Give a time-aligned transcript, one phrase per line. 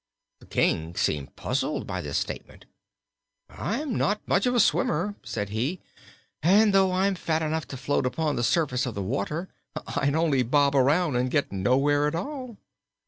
[0.39, 2.65] The King seemed puzzled' by this statement.
[3.51, 5.79] "I'm not much of a swimmer," said he,
[6.41, 9.47] "and, though I'm fat enough to float upon the surface of the water,
[9.95, 12.57] I'd only bob around and get nowhere at all."